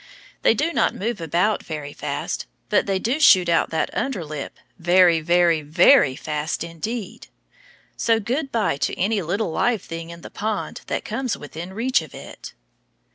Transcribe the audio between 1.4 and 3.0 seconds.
very fast, but they